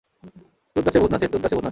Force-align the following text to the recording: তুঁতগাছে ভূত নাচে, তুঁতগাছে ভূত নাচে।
তুঁতগাছে 0.75 0.97
ভূত 0.99 1.11
নাচে, 1.11 1.25
তুঁতগাছে 1.27 1.55
ভূত 1.55 1.63
নাচে। 1.63 1.69